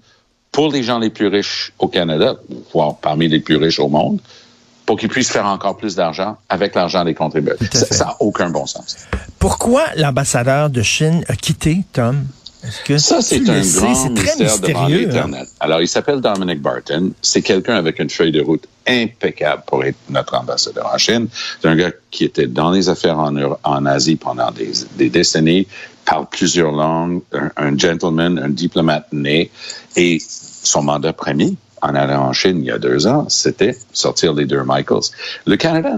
pour 0.53 0.71
les 0.71 0.83
gens 0.83 0.99
les 0.99 1.11
plus 1.11 1.29
riches 1.29 1.73
au 1.79 1.89
Canada, 1.89 2.37
voire 2.73 2.97
parmi 2.99 3.27
les 3.27 3.41
plus 3.41 3.57
riches 3.57 3.81
au 3.81 3.89
monde, 3.89 4.21
pour 4.85 4.99
qu'ils 4.99 5.09
puissent 5.09 5.31
faire 5.31 5.47
encore 5.47 5.77
plus 5.77 5.97
d'argent 5.97 6.37
avec 6.49 6.75
l'argent 6.75 7.05
des 7.05 7.15
contribuables. 7.15 7.67
Ça 7.73 8.05
n'a 8.05 8.17
aucun 8.21 8.51
bon 8.51 8.67
sens. 8.67 8.97
Pourquoi 9.39 9.85
l'ambassadeur 9.97 10.71
de 10.71 10.83
Chine 10.83 11.25
a 11.29 11.37
quitté, 11.37 11.83
Tom? 11.93 12.27
Que 12.85 12.97
ça, 12.97 13.23
c'est 13.23 13.49
un 13.49 13.61
grand 13.61 14.09
mystère 14.11 14.59
devant 14.61 14.87
l'Éternel. 14.87 15.47
Hein? 15.49 15.57
Alors, 15.59 15.81
il 15.81 15.89
s'appelle 15.89 16.21
Dominic 16.21 16.61
Barton. 16.61 17.11
C'est 17.21 17.43
quelqu'un 17.43 17.75
avec 17.75 17.99
une 17.99 18.09
feuille 18.09 18.31
de 18.31 18.41
route 18.41 18.69
impeccable 18.87 19.65
pour 19.67 19.85
être 19.85 19.99
notre 20.11 20.37
ambassadeur 20.37 20.89
en 20.95 20.97
Chine. 20.97 21.27
C'est 21.61 21.69
un 21.69 21.75
gars 21.75 21.91
qui 22.13 22.25
était 22.25 22.47
dans 22.47 22.71
les 22.71 22.89
affaires 22.89 23.19
en, 23.19 23.35
en 23.65 23.87
Asie 23.87 24.15
pendant 24.15 24.53
des, 24.53 24.71
des 24.97 25.11
décennies, 25.11 25.67
parle 26.05 26.27
plusieurs 26.31 26.73
langues, 26.73 27.23
un, 27.33 27.51
un, 27.57 27.79
gentleman, 27.79 28.39
un 28.39 28.49
diplomate 28.49 29.13
né. 29.13 29.51
Et 29.97 30.19
son 30.21 30.83
mandat 30.83 31.13
premier, 31.13 31.57
en 31.83 31.95
allant 31.95 32.29
en 32.29 32.33
Chine 32.33 32.59
il 32.59 32.67
y 32.67 32.71
a 32.71 32.79
deux 32.79 33.07
ans, 33.07 33.29
c'était 33.29 33.77
sortir 33.93 34.33
les 34.33 34.47
deux 34.47 34.63
Michaels. 34.65 35.11
Le 35.47 35.57
Canada, 35.57 35.97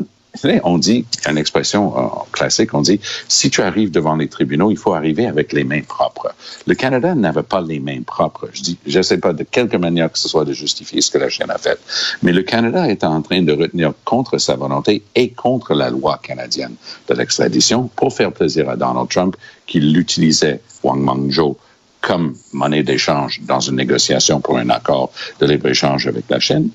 on 0.63 0.79
dit, 0.79 1.05
une 1.29 1.39
expression 1.39 1.97
euh, 1.97 2.09
classique, 2.33 2.75
on 2.75 2.83
dit, 2.83 3.01
si 3.29 3.51
tu 3.51 3.63
arrives 3.63 3.91
devant 3.91 4.17
les 4.17 4.29
tribunaux, 4.29 4.71
il 4.71 4.77
faut 4.77 4.95
arriver 4.95 5.27
avec 5.27 5.53
les 5.53 5.65
mains 5.65 5.83
propres. 5.83 6.35
Le 6.67 6.75
Canada 6.75 7.15
n'avait 7.15 7.43
pas 7.43 7.61
les 7.61 7.81
mains 7.81 8.03
propres. 8.03 8.49
Je 8.53 8.63
dis, 8.63 8.79
je 8.87 8.99
ne 8.99 9.03
sais 9.03 9.19
pas 9.19 9.33
de 9.33 9.45
quelque 9.45 9.77
manière 9.77 10.11
que 10.11 10.19
ce 10.19 10.29
soit 10.29 10.45
de 10.45 10.53
justifier 10.53 11.01
ce 11.01 11.11
que 11.11 11.19
la 11.19 11.29
Chine 11.29 11.51
a 11.51 11.59
fait. 11.59 11.79
Mais 12.23 12.33
le 12.33 12.43
Canada 12.43 12.89
est 12.89 13.05
en 13.05 13.23
train 13.23 13.43
de 13.43 13.53
retenir 13.53 13.93
contre 14.05 14.39
sa 14.39 14.57
volonté 14.57 15.03
et 15.15 15.31
contre 15.31 15.75
la 15.75 15.91
loi 15.91 16.21
canadienne 16.23 16.75
de 17.09 17.15
l'extradition 17.15 17.89
pour 17.95 18.15
faire 18.15 18.33
plaisir 18.33 18.69
à 18.69 18.77
Donald 18.77 19.09
Trump 19.09 19.37
qui 19.67 19.81
l'utilisait, 19.81 20.61
Wang 20.83 21.01
Mangzhou, 21.01 21.57
comme 22.05 22.35
monnaie 22.53 22.83
d'échange 22.83 23.41
dans 23.43 23.61
une 23.61 23.77
négociation 23.77 24.41
pour 24.41 24.59
un 24.59 24.69
accord 24.69 25.11
de 25.41 25.47
libre-échange 25.47 26.07
avec 26.07 26.25
la 26.29 26.39
Chine. 26.39 26.69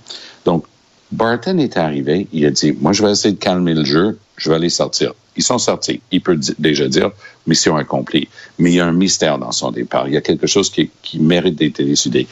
Barton 1.11 1.57
est 1.57 1.77
arrivé, 1.77 2.27
il 2.33 2.45
a 2.45 2.51
dit, 2.51 2.71
moi, 2.79 2.93
je 2.93 3.03
vais 3.03 3.11
essayer 3.11 3.33
de 3.33 3.39
calmer 3.39 3.73
le 3.73 3.83
jeu, 3.83 4.19
je 4.37 4.51
vais 4.51 4.59
les 4.59 4.69
sortir. 4.69 5.13
Ils 5.35 5.43
sont 5.43 5.57
sortis. 5.57 6.01
Il 6.11 6.21
peut 6.21 6.39
déjà 6.59 6.87
dire, 6.87 7.11
mission 7.47 7.77
accomplie. 7.77 8.27
Mais 8.57 8.71
il 8.71 8.75
y 8.75 8.79
a 8.79 8.85
un 8.85 8.91
mystère 8.91 9.37
dans 9.37 9.51
son 9.51 9.71
départ. 9.71 10.07
Il 10.07 10.13
y 10.13 10.17
a 10.17 10.21
quelque 10.21 10.47
chose 10.47 10.69
qui, 10.69 10.91
mérite 11.19 11.55
d'être 11.55 11.79
élucidé. 11.79 12.27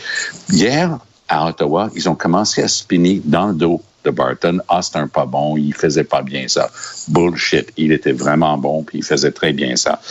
Hier, 0.49 0.99
à 1.27 1.47
Ottawa, 1.47 1.89
ils 1.95 2.09
ont 2.09 2.15
commencé 2.15 2.61
à 2.61 2.67
spinner 2.67 3.21
dans 3.23 3.47
le 3.47 3.53
dos 3.53 3.81
de 4.03 4.11
Barton. 4.11 4.59
Ah, 4.67 4.81
c'est 4.81 4.97
un 4.97 5.07
pas 5.07 5.25
bon, 5.25 5.57
il 5.57 5.73
faisait 5.73 6.03
pas 6.03 6.21
bien 6.21 6.47
ça. 6.47 6.69
Bullshit. 7.07 7.71
Il 7.77 7.91
était 7.91 8.11
vraiment 8.11 8.57
bon, 8.57 8.83
puis 8.83 8.99
il 8.99 9.03
faisait 9.03 9.31
très 9.31 9.53
bien 9.53 9.75
ça. 9.75 10.01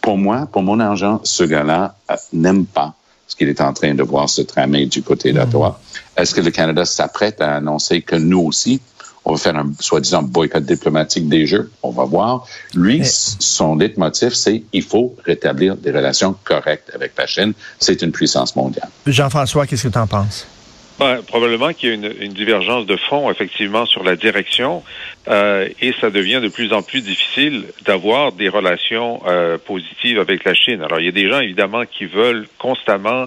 Pour 0.00 0.16
moi, 0.16 0.48
pour 0.50 0.62
mon 0.62 0.80
argent, 0.80 1.20
ce 1.24 1.44
gars-là 1.44 1.94
euh, 2.10 2.16
n'aime 2.32 2.64
pas 2.64 2.94
ce 3.30 3.36
qu'il 3.36 3.48
est 3.48 3.60
en 3.60 3.72
train 3.72 3.94
de 3.94 4.02
voir 4.02 4.28
se 4.28 4.42
tramer 4.42 4.86
du 4.86 5.02
côté 5.02 5.32
d'Ottawa. 5.32 5.80
Est-ce 6.16 6.34
que 6.34 6.40
le 6.40 6.50
Canada 6.50 6.84
s'apprête 6.84 7.40
à 7.40 7.54
annoncer 7.56 8.02
que 8.02 8.16
nous 8.16 8.40
aussi, 8.40 8.80
on 9.24 9.32
va 9.34 9.38
faire 9.38 9.56
un 9.56 9.70
soi-disant 9.78 10.22
boycott 10.24 10.64
diplomatique 10.64 11.28
des 11.28 11.46
Jeux? 11.46 11.70
On 11.84 11.90
va 11.90 12.04
voir. 12.04 12.44
Lui, 12.74 12.98
Mais... 12.98 13.04
son 13.06 13.76
leitmotiv, 13.76 14.34
c'est 14.34 14.64
il 14.72 14.82
faut 14.82 15.14
rétablir 15.24 15.76
des 15.76 15.92
relations 15.92 16.34
correctes 16.42 16.90
avec 16.92 17.12
la 17.16 17.26
Chine. 17.26 17.52
C'est 17.78 18.02
une 18.02 18.10
puissance 18.10 18.56
mondiale. 18.56 18.88
Jean-François, 19.06 19.66
qu'est-ce 19.66 19.84
que 19.84 19.92
tu 19.92 19.98
en 19.98 20.08
penses? 20.08 20.46
Ben, 21.00 21.22
probablement 21.26 21.72
qu'il 21.72 21.88
y 21.88 21.92
a 21.92 21.94
une, 21.94 22.12
une, 22.20 22.34
divergence 22.34 22.84
de 22.84 22.96
fond, 22.96 23.30
effectivement, 23.30 23.86
sur 23.86 24.04
la 24.04 24.16
direction, 24.16 24.82
euh, 25.28 25.66
et 25.80 25.94
ça 25.98 26.10
devient 26.10 26.40
de 26.42 26.48
plus 26.48 26.74
en 26.74 26.82
plus 26.82 27.00
difficile 27.00 27.64
d'avoir 27.86 28.32
des 28.32 28.50
relations 28.50 29.22
euh, 29.26 29.56
positives 29.56 30.20
avec 30.20 30.44
la 30.44 30.52
Chine. 30.52 30.82
Alors, 30.82 31.00
il 31.00 31.06
y 31.06 31.08
a 31.08 31.12
des 31.12 31.26
gens, 31.30 31.40
évidemment, 31.40 31.84
qui 31.86 32.04
veulent 32.04 32.46
constamment 32.58 33.24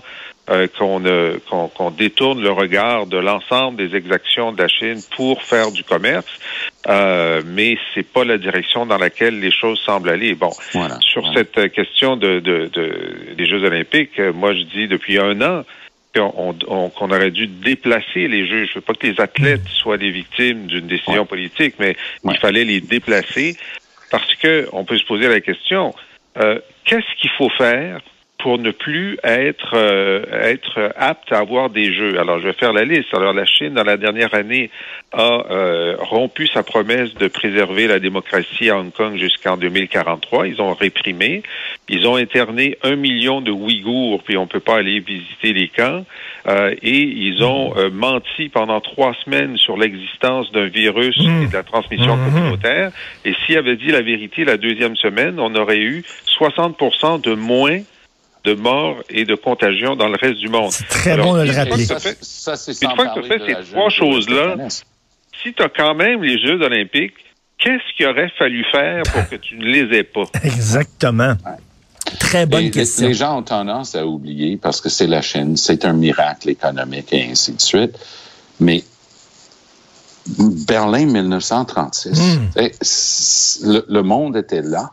euh, 0.51 0.67
qu'on 0.77 1.03
euh, 1.05 1.37
qu'on 1.47 1.89
détourne 1.89 2.43
le 2.43 2.51
regard 2.51 3.07
de 3.07 3.17
l'ensemble 3.17 3.77
des 3.77 3.95
exactions 3.95 4.51
de 4.51 4.61
la 4.61 4.67
Chine 4.67 4.99
pour 5.15 5.41
faire 5.41 5.71
du 5.71 5.83
commerce, 5.83 6.27
euh, 6.89 7.41
mais 7.45 7.77
c'est 7.95 8.05
pas 8.05 8.23
la 8.23 8.37
direction 8.37 8.85
dans 8.85 8.97
laquelle 8.99 9.39
les 9.39 9.51
choses 9.51 9.79
semblent 9.79 10.09
aller. 10.09 10.35
Bon, 10.35 10.51
Voilà, 10.73 10.99
sur 10.99 11.21
voilà. 11.21 11.39
cette 11.55 11.71
question 11.71 12.17
de, 12.17 12.39
de, 12.39 12.69
de- 12.71 13.33
des 13.35 13.45
Jeux 13.47 13.63
Olympiques, 13.63 14.19
moi 14.19 14.53
je 14.53 14.61
dis 14.63 14.87
depuis 14.87 15.17
un 15.17 15.41
an 15.41 15.63
qu'on 16.15 16.55
on- 16.67 16.89
qu'on 16.89 17.09
aurait 17.11 17.31
dû 17.31 17.47
déplacer 17.47 18.27
les 18.27 18.45
Jeux. 18.47 18.65
Je 18.65 18.75
veux 18.75 18.81
pas 18.81 18.93
que 18.93 19.07
les 19.07 19.19
athlètes 19.19 19.67
soient 19.67 19.97
des 19.97 20.11
victimes 20.11 20.67
d'une 20.67 20.87
décision 20.87 21.21
Ouais. 21.21 21.25
politique, 21.27 21.75
mais 21.79 21.95
Ouais. 22.23 22.33
il 22.35 22.39
fallait 22.39 22.63
les 22.65 22.81
déplacer 22.81 23.57
parce 24.11 24.35
que 24.35 24.67
on 24.73 24.85
peut 24.85 24.97
se 24.97 25.05
poser 25.05 25.27
la 25.27 25.41
question 25.41 25.93
euh, 26.37 26.59
qu'est-ce 26.85 27.15
qu'il 27.21 27.29
faut 27.37 27.49
faire 27.51 27.99
pour 28.43 28.59
ne 28.59 28.71
plus 28.71 29.17
être 29.23 29.71
euh, 29.73 30.21
être 30.51 30.91
apte 30.97 31.31
à 31.31 31.37
avoir 31.39 31.69
des 31.69 31.93
jeux. 31.93 32.19
Alors 32.19 32.39
je 32.41 32.47
vais 32.47 32.53
faire 32.53 32.73
la 32.73 32.83
liste. 32.83 33.13
Alors 33.13 33.31
la 33.31 33.45
Chine 33.45 33.73
dans 33.73 33.85
la 33.85 33.95
dernière 33.95 34.33
année 34.35 34.69
a 35.13 35.45
euh, 35.49 35.95
rompu 35.97 36.47
sa 36.47 36.61
promesse 36.61 37.13
de 37.15 37.29
préserver 37.29 37.87
la 37.87 37.99
démocratie 37.99 38.69
à 38.69 38.77
Hong 38.77 38.91
Kong 38.91 39.15
jusqu'en 39.17 39.55
2043. 39.55 40.47
Ils 40.47 40.61
ont 40.61 40.73
réprimé. 40.73 41.41
Ils 41.87 42.05
ont 42.05 42.17
interné 42.17 42.77
un 42.83 42.97
million 42.97 43.39
de 43.39 43.51
Ouïghours, 43.51 44.21
puis 44.23 44.35
on 44.35 44.45
peut 44.45 44.59
pas 44.59 44.75
aller 44.75 44.99
visiter 44.99 45.53
les 45.53 45.69
camps. 45.69 46.03
Euh, 46.47 46.75
et 46.81 46.99
ils 46.99 47.41
ont 47.45 47.73
euh, 47.77 47.89
menti 47.91 48.49
pendant 48.49 48.81
trois 48.81 49.13
semaines 49.23 49.55
sur 49.55 49.77
l'existence 49.77 50.51
d'un 50.51 50.65
virus 50.67 51.17
et 51.17 51.47
de 51.47 51.53
la 51.53 51.63
transmission 51.63 52.17
Mhm. 52.17 52.25
communautaire. 52.25 52.91
Et 53.23 53.33
s'ils 53.45 53.57
avaient 53.57 53.77
dit 53.77 53.87
la 53.91 54.01
vérité 54.01 54.43
la 54.43 54.57
deuxième 54.57 54.97
semaine, 54.97 55.39
on 55.39 55.55
aurait 55.55 55.79
eu 55.79 56.03
60% 56.25 57.21
de 57.21 57.35
moins 57.35 57.79
de 58.43 58.53
morts 58.55 58.97
et 59.09 59.25
de 59.25 59.35
contagions 59.35 59.95
dans 59.95 60.07
le 60.07 60.17
reste 60.19 60.39
du 60.39 60.49
monde. 60.49 60.71
C'est 60.71 60.87
très 60.87 61.11
Alors, 61.11 61.27
bon 61.27 61.37
de 61.37 61.43
le 61.43 61.51
rappeler. 61.55 61.85
fait- 61.85 62.17
ça, 62.21 62.53
une 62.67 62.95
fois 62.95 63.07
que 63.07 63.21
tu 63.21 63.29
de 63.29 63.45
ces 63.45 63.71
trois 63.71 63.89
choses-là. 63.89 64.55
Si 65.41 65.53
tu 65.53 65.61
as 65.63 65.69
quand 65.69 65.95
même 65.95 66.21
les 66.23 66.37
Jeux 66.39 66.61
olympiques, 66.61 67.13
qu'est-ce 67.57 67.95
qu'il 67.97 68.05
aurait 68.07 68.31
fallu 68.37 68.65
faire 68.71 69.03
pour 69.03 69.27
que 69.29 69.35
tu 69.37 69.57
ne 69.57 69.65
les 69.65 69.97
aies 69.97 70.03
pas? 70.03 70.23
Exactement. 70.43 71.35
Très 72.19 72.45
bonne 72.45 72.65
Et 72.65 72.71
question. 72.71 73.07
Les 73.07 73.13
gens 73.13 73.37
ont 73.39 73.43
tendance 73.43 73.95
à 73.95 74.05
oublier 74.05 74.57
parce 74.57 74.81
que 74.81 74.89
c'est 74.89 75.07
la 75.07 75.21
Chine, 75.21 75.55
c'est 75.57 75.85
un 75.85 75.93
miracle 75.93 76.49
économique 76.49 77.11
et 77.13 77.23
ainsi 77.31 77.53
de 77.53 77.61
suite. 77.61 77.97
Mais 78.59 78.83
Berlin 80.67 81.05
1936, 81.05 82.09
Hmm. 82.37 82.47
eh, 82.57 82.71
le 83.89 84.01
monde 84.01 84.37
était 84.37 84.61
là 84.61 84.91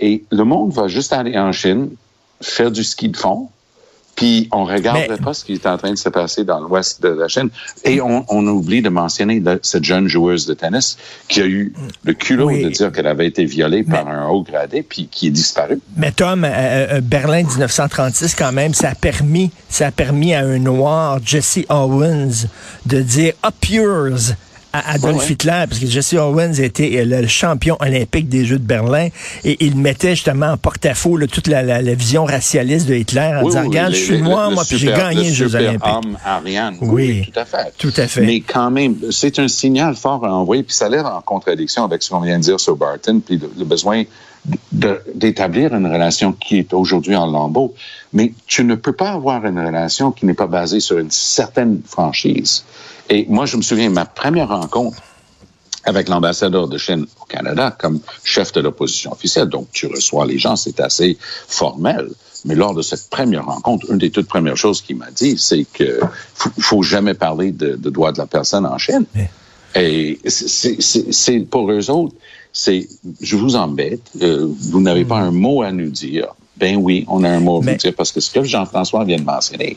et 0.00 0.24
le 0.30 0.42
monde 0.44 0.72
va 0.72 0.88
juste 0.88 1.12
aller 1.12 1.38
en 1.38 1.52
Chine 1.52 1.90
faire 2.40 2.70
du 2.70 2.84
ski 2.84 3.08
de 3.08 3.16
fond. 3.16 3.48
Puis 4.14 4.48
on 4.50 4.64
Mais- 5.10 5.18
pas 5.18 5.34
ce 5.34 5.44
qui 5.44 5.52
est 5.52 5.66
en 5.66 5.76
train 5.76 5.90
de 5.90 5.98
se 5.98 6.08
passer 6.08 6.42
dans 6.42 6.58
l'ouest 6.58 7.02
de 7.02 7.08
la 7.08 7.28
Chine. 7.28 7.50
Et 7.84 8.00
on, 8.00 8.24
on 8.30 8.46
oublie 8.46 8.80
de 8.80 8.88
mentionner 8.88 9.40
le- 9.40 9.60
cette 9.62 9.84
jeune 9.84 10.08
joueuse 10.08 10.46
de 10.46 10.54
tennis 10.54 10.96
qui 11.28 11.42
a 11.42 11.44
eu 11.44 11.74
le 12.02 12.14
culot 12.14 12.46
Oui. 12.46 12.64
de 12.64 12.70
dire 12.70 12.90
qu'elle 12.92 13.08
avait 13.08 13.26
été 13.26 13.44
violée 13.44 13.82
par 13.82 14.08
un 14.08 14.26
haut 14.28 14.42
gradé 14.42 14.82
puis 14.82 15.08
qui 15.10 15.26
est 15.26 15.30
disparu. 15.30 15.80
Mais 15.98 16.12
Tom, 16.12 16.44
euh, 16.44 16.48
euh, 16.48 17.00
Berlin 17.02 17.42
1936, 17.42 18.34
quand 18.34 18.52
même, 18.52 18.72
ça 18.72 18.88
a 18.88 18.94
permis, 18.94 19.50
ça 19.68 19.88
a 19.88 19.90
permis 19.90 20.32
à 20.32 20.40
un 20.40 20.58
noir, 20.60 21.18
Jesse 21.22 21.66
Owens, 21.68 22.46
de 22.86 23.02
dire 23.02 23.34
up 23.44 23.66
yours 23.68 24.32
à 24.78 24.92
Adolf 24.92 25.16
Ouais, 25.16 25.20
ouais. 25.22 25.32
Hitler, 25.32 25.64
parce 25.68 25.78
que 25.80 25.86
Jesse 25.86 26.14
Owens 26.14 26.54
était 26.54 26.98
euh, 26.98 27.04
le 27.22 27.26
champion 27.26 27.76
olympique 27.80 28.28
des 28.28 28.44
Jeux 28.44 28.58
de 28.58 28.64
Berlin, 28.64 29.08
et 29.44 29.56
il 29.64 29.76
mettait 29.76 30.10
justement 30.14 30.46
en 30.52 30.56
porte-à-faux 30.56 31.18
toute 31.26 31.46
la, 31.48 31.62
la- 31.62 31.82
la 31.82 31.94
vision 31.94 32.24
racialiste 32.24 32.86
de 32.88 32.94
Hitler 32.94 33.32
en 33.36 33.40
Oui, 33.42 33.46
disant, 33.50 33.60
oui, 33.62 33.68
regarde, 33.68 33.92
je 33.94 34.04
suis 34.04 34.22
noir, 34.22 34.50
moi, 34.50 34.64
puis 34.68 34.78
j'ai 34.78 34.88
gagné 34.88 35.14
le 35.16 35.22
les 35.28 35.32
Jeux 35.34 35.54
olympiques. 35.54 35.82
homme 35.86 36.18
Ariane. 36.24 36.76
Oui. 36.80 37.22
Oui, 37.24 37.30
tout 37.32 37.38
à 37.40 37.44
fait. 37.44 37.72
Tout 37.78 37.92
à 37.96 38.06
fait. 38.06 38.22
Mais 38.22 38.40
quand 38.40 38.70
même, 38.70 38.96
c'est 39.10 39.38
un 39.38 39.48
signal 39.48 39.94
fort 39.96 40.24
à 40.24 40.32
envoyer, 40.32 40.62
puis 40.62 40.74
ça 40.74 40.88
l'air 40.88 41.06
en 41.06 41.20
contradiction 41.20 41.84
avec 41.84 42.02
ce 42.02 42.10
qu'on 42.10 42.20
vient 42.20 42.38
de 42.38 42.42
dire 42.42 42.58
sur 42.60 42.76
Barton, 42.76 43.20
puis 43.24 43.38
le, 43.38 43.50
le 43.58 43.64
besoin 43.64 44.04
d'établir 44.72 45.74
une 45.74 45.86
relation 45.86 46.32
qui 46.32 46.58
est 46.58 46.72
aujourd'hui 46.72 47.16
en 47.16 47.26
lambeaux. 47.26 47.74
Mais 48.12 48.32
tu 48.46 48.64
ne 48.64 48.74
peux 48.74 48.92
pas 48.92 49.10
avoir 49.12 49.44
une 49.44 49.58
relation 49.58 50.12
qui 50.12 50.26
n'est 50.26 50.34
pas 50.34 50.46
basée 50.46 50.80
sur 50.80 50.98
une 50.98 51.10
certaine 51.10 51.80
franchise. 51.86 52.64
Et 53.08 53.26
moi, 53.28 53.46
je 53.46 53.56
me 53.56 53.62
souviens, 53.62 53.90
ma 53.90 54.04
première 54.06 54.48
rencontre 54.48 54.98
avec 55.84 56.08
l'ambassadeur 56.08 56.66
de 56.66 56.78
Chine 56.78 57.06
au 57.20 57.24
Canada 57.26 57.70
comme 57.78 58.00
chef 58.24 58.52
de 58.52 58.60
l'opposition 58.60 59.12
officielle. 59.12 59.46
Donc, 59.48 59.68
tu 59.72 59.86
reçois 59.86 60.26
les 60.26 60.38
gens, 60.38 60.56
c'est 60.56 60.80
assez 60.80 61.16
formel. 61.20 62.08
Mais 62.44 62.54
lors 62.56 62.74
de 62.74 62.82
cette 62.82 63.08
première 63.08 63.46
rencontre, 63.46 63.90
une 63.90 63.98
des 63.98 64.10
toutes 64.10 64.26
premières 64.28 64.56
choses 64.56 64.82
qu'il 64.82 64.96
m'a 64.96 65.10
dit, 65.12 65.36
c'est 65.38 65.64
que 65.72 66.00
faut, 66.34 66.50
faut 66.58 66.82
jamais 66.82 67.14
parler 67.14 67.52
de, 67.52 67.76
de 67.76 67.90
droits 67.90 68.10
de 68.12 68.18
la 68.18 68.26
personne 68.26 68.66
en 68.66 68.78
Chine. 68.78 69.04
Et 69.76 70.18
c'est- 70.26 71.40
pour 71.48 71.70
eux 71.70 71.90
autres, 71.90 72.14
c'est 72.52 72.88
je 73.20 73.36
vous 73.36 73.54
embête, 73.56 74.00
euh, 74.22 74.48
vous 74.70 74.80
n'avez 74.80 75.04
pas 75.04 75.18
un 75.18 75.30
mot 75.30 75.62
à 75.62 75.70
nous 75.70 75.90
dire. 75.90 76.28
Ben 76.56 76.76
oui, 76.76 77.04
on 77.08 77.22
a 77.24 77.28
un 77.28 77.40
mot 77.40 77.58
à 77.58 77.64
Mais- 77.64 77.72
vous 77.72 77.78
dire 77.78 77.94
parce 77.94 78.10
que 78.10 78.20
ce 78.20 78.30
que 78.30 78.42
Jean-François 78.42 79.04
vient 79.04 79.18
de 79.18 79.24
mentionner, 79.24 79.76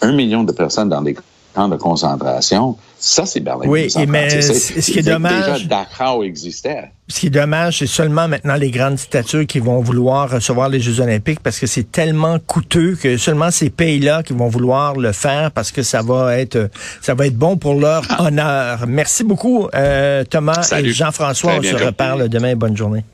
un 0.00 0.12
million 0.12 0.44
de 0.44 0.52
personnes 0.52 0.88
dans 0.88 1.02
des 1.02 1.16
camps 1.54 1.68
de 1.68 1.76
concentration, 1.76 2.76
ça 2.98 3.26
c'est 3.26 3.40
Berlin. 3.40 3.66
Oui, 3.66 3.88
1936. 3.96 4.00
et 4.02 4.06
mais 4.06 4.80
ce 4.82 4.90
qui 4.92 4.98
est 4.98 5.02
déjà, 5.02 5.14
dommage- 5.14 5.66
Dachau 5.68 6.22
existait. 6.22 6.90
Ce 7.08 7.20
qui 7.20 7.26
est 7.26 7.30
dommage, 7.30 7.78
c'est 7.80 7.86
seulement 7.86 8.28
maintenant 8.28 8.54
les 8.54 8.70
grandes 8.70 8.94
dictatures 8.94 9.46
qui 9.46 9.58
vont 9.58 9.80
vouloir 9.80 10.30
recevoir 10.30 10.68
les 10.68 10.78
Jeux 10.80 11.00
olympiques 11.00 11.40
parce 11.40 11.58
que 11.58 11.66
c'est 11.66 11.90
tellement 11.90 12.38
coûteux 12.38 12.96
que 13.00 13.16
seulement 13.16 13.50
ces 13.50 13.68
pays-là 13.70 14.22
qui 14.22 14.32
vont 14.32 14.48
vouloir 14.48 14.94
le 14.96 15.10
faire 15.12 15.50
parce 15.50 15.72
que 15.72 15.82
ça 15.82 16.02
va 16.02 16.38
être 16.38 16.70
ça 17.02 17.14
va 17.14 17.26
être 17.26 17.36
bon 17.36 17.56
pour 17.56 17.74
leur 17.74 18.02
honneur. 18.20 18.86
Merci 18.86 19.24
beaucoup, 19.24 19.68
euh, 19.74 20.22
Thomas 20.24 20.62
Salut. 20.62 20.90
et 20.90 20.92
Jean-François. 20.92 21.54
On 21.58 21.62
se 21.62 21.74
reparle 21.74 22.28
demain. 22.28 22.54
Bonne 22.54 22.76
journée. 22.76 23.04